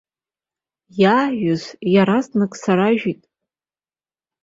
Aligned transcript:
Иааҩыз 1.01 1.63
иаразнак 1.93 2.51
саражәит. 2.61 3.21